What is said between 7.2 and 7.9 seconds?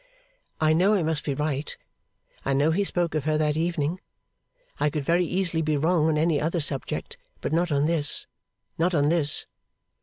but not on